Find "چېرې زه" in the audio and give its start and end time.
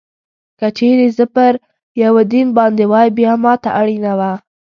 0.77-1.25